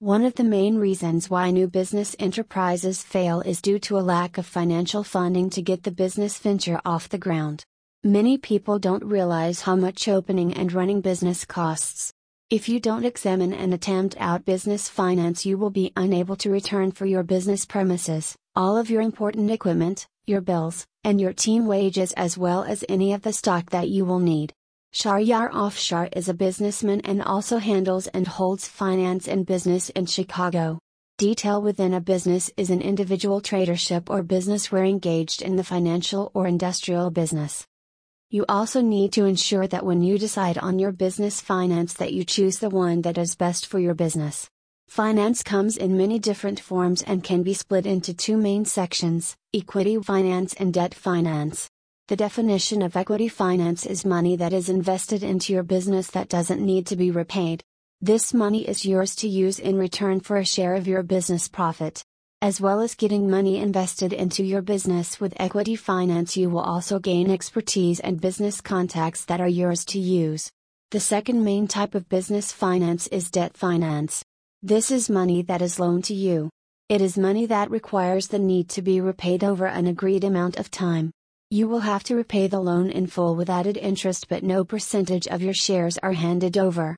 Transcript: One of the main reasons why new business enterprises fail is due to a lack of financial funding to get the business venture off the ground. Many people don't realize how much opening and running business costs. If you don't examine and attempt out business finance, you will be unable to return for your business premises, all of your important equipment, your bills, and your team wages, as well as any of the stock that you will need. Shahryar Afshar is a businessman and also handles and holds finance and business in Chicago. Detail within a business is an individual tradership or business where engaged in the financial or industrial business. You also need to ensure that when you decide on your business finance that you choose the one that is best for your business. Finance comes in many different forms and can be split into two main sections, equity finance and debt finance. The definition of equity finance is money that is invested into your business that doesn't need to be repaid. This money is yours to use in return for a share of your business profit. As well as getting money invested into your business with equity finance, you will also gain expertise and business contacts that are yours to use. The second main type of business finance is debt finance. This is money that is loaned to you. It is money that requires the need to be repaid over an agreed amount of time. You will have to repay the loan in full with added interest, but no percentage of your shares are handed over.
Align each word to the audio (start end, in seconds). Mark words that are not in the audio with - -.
One 0.00 0.26
of 0.26 0.34
the 0.34 0.44
main 0.44 0.76
reasons 0.76 1.30
why 1.30 1.50
new 1.50 1.68
business 1.68 2.14
enterprises 2.18 3.02
fail 3.02 3.40
is 3.40 3.62
due 3.62 3.78
to 3.78 3.96
a 3.96 4.04
lack 4.04 4.36
of 4.36 4.44
financial 4.44 5.02
funding 5.02 5.48
to 5.48 5.62
get 5.62 5.84
the 5.84 5.90
business 5.90 6.36
venture 6.38 6.78
off 6.84 7.08
the 7.08 7.16
ground. 7.16 7.64
Many 8.04 8.36
people 8.36 8.78
don't 8.78 9.02
realize 9.02 9.62
how 9.62 9.74
much 9.74 10.06
opening 10.06 10.52
and 10.52 10.70
running 10.70 11.00
business 11.00 11.46
costs. 11.46 12.12
If 12.50 12.68
you 12.68 12.78
don't 12.78 13.06
examine 13.06 13.54
and 13.54 13.72
attempt 13.72 14.16
out 14.20 14.44
business 14.44 14.86
finance, 14.86 15.46
you 15.46 15.56
will 15.56 15.70
be 15.70 15.94
unable 15.96 16.36
to 16.36 16.50
return 16.50 16.92
for 16.92 17.06
your 17.06 17.22
business 17.22 17.64
premises, 17.64 18.36
all 18.54 18.76
of 18.76 18.90
your 18.90 19.00
important 19.00 19.50
equipment, 19.50 20.06
your 20.26 20.42
bills, 20.42 20.84
and 21.04 21.18
your 21.18 21.32
team 21.32 21.66
wages, 21.66 22.12
as 22.18 22.36
well 22.36 22.64
as 22.64 22.84
any 22.90 23.14
of 23.14 23.22
the 23.22 23.32
stock 23.32 23.70
that 23.70 23.88
you 23.88 24.04
will 24.04 24.20
need. 24.20 24.52
Shahryar 24.96 25.50
Afshar 25.50 26.08
is 26.16 26.26
a 26.26 26.32
businessman 26.32 27.02
and 27.02 27.20
also 27.20 27.58
handles 27.58 28.06
and 28.06 28.26
holds 28.26 28.66
finance 28.66 29.28
and 29.28 29.44
business 29.44 29.90
in 29.90 30.06
Chicago. 30.06 30.78
Detail 31.18 31.60
within 31.60 31.92
a 31.92 32.00
business 32.00 32.50
is 32.56 32.70
an 32.70 32.80
individual 32.80 33.42
tradership 33.42 34.08
or 34.08 34.22
business 34.22 34.72
where 34.72 34.86
engaged 34.86 35.42
in 35.42 35.56
the 35.56 35.64
financial 35.64 36.30
or 36.32 36.46
industrial 36.46 37.10
business. 37.10 37.66
You 38.30 38.46
also 38.48 38.80
need 38.80 39.12
to 39.12 39.26
ensure 39.26 39.66
that 39.66 39.84
when 39.84 40.00
you 40.00 40.16
decide 40.16 40.56
on 40.56 40.78
your 40.78 40.92
business 40.92 41.42
finance 41.42 41.92
that 41.92 42.14
you 42.14 42.24
choose 42.24 42.58
the 42.60 42.70
one 42.70 43.02
that 43.02 43.18
is 43.18 43.36
best 43.36 43.66
for 43.66 43.78
your 43.78 43.94
business. 43.94 44.48
Finance 44.88 45.42
comes 45.42 45.76
in 45.76 45.98
many 45.98 46.18
different 46.18 46.58
forms 46.58 47.02
and 47.02 47.22
can 47.22 47.42
be 47.42 47.52
split 47.52 47.84
into 47.84 48.14
two 48.14 48.38
main 48.38 48.64
sections, 48.64 49.36
equity 49.52 49.98
finance 49.98 50.54
and 50.54 50.72
debt 50.72 50.94
finance. 50.94 51.68
The 52.08 52.14
definition 52.14 52.82
of 52.82 52.94
equity 52.94 53.26
finance 53.26 53.84
is 53.84 54.04
money 54.04 54.36
that 54.36 54.52
is 54.52 54.68
invested 54.68 55.24
into 55.24 55.52
your 55.52 55.64
business 55.64 56.08
that 56.12 56.28
doesn't 56.28 56.64
need 56.64 56.86
to 56.86 56.94
be 56.94 57.10
repaid. 57.10 57.64
This 58.00 58.32
money 58.32 58.62
is 58.68 58.84
yours 58.84 59.16
to 59.16 59.28
use 59.28 59.58
in 59.58 59.76
return 59.76 60.20
for 60.20 60.36
a 60.36 60.44
share 60.44 60.76
of 60.76 60.86
your 60.86 61.02
business 61.02 61.48
profit. 61.48 62.04
As 62.40 62.60
well 62.60 62.80
as 62.80 62.94
getting 62.94 63.28
money 63.28 63.56
invested 63.56 64.12
into 64.12 64.44
your 64.44 64.62
business 64.62 65.18
with 65.18 65.34
equity 65.40 65.74
finance, 65.74 66.36
you 66.36 66.48
will 66.48 66.60
also 66.60 67.00
gain 67.00 67.28
expertise 67.28 67.98
and 67.98 68.20
business 68.20 68.60
contacts 68.60 69.24
that 69.24 69.40
are 69.40 69.48
yours 69.48 69.84
to 69.86 69.98
use. 69.98 70.48
The 70.92 71.00
second 71.00 71.42
main 71.42 71.66
type 71.66 71.96
of 71.96 72.08
business 72.08 72.52
finance 72.52 73.08
is 73.08 73.32
debt 73.32 73.56
finance. 73.56 74.22
This 74.62 74.92
is 74.92 75.10
money 75.10 75.42
that 75.42 75.60
is 75.60 75.80
loaned 75.80 76.04
to 76.04 76.14
you. 76.14 76.50
It 76.88 77.00
is 77.00 77.18
money 77.18 77.46
that 77.46 77.68
requires 77.68 78.28
the 78.28 78.38
need 78.38 78.68
to 78.68 78.82
be 78.82 79.00
repaid 79.00 79.42
over 79.42 79.66
an 79.66 79.88
agreed 79.88 80.22
amount 80.22 80.56
of 80.56 80.70
time. 80.70 81.10
You 81.48 81.68
will 81.68 81.78
have 81.78 82.02
to 82.04 82.16
repay 82.16 82.48
the 82.48 82.58
loan 82.58 82.90
in 82.90 83.06
full 83.06 83.36
with 83.36 83.48
added 83.48 83.76
interest, 83.76 84.26
but 84.28 84.42
no 84.42 84.64
percentage 84.64 85.28
of 85.28 85.42
your 85.42 85.54
shares 85.54 85.96
are 85.98 86.12
handed 86.12 86.58
over. 86.58 86.94